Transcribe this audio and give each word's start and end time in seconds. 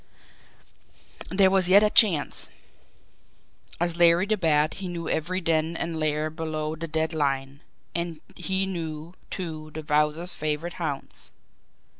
There 1.29 1.51
was 1.51 1.69
yet 1.69 1.83
a 1.83 1.91
chance. 1.91 2.49
As 3.79 3.97
Larry 3.97 4.25
the 4.25 4.35
Bat 4.35 4.73
he 4.79 4.87
knew 4.87 5.07
every 5.07 5.41
den 5.41 5.77
and 5.77 5.99
lair 5.99 6.31
below 6.31 6.75
the 6.75 6.87
dead 6.87 7.13
line, 7.13 7.61
and 7.93 8.19
he 8.35 8.65
knew, 8.65 9.13
too, 9.29 9.69
the 9.75 9.83
Wowzer's 9.83 10.33
favourite 10.33 10.73
haunts. 10.81 11.29